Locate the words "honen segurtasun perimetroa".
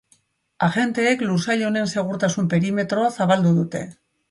1.67-3.15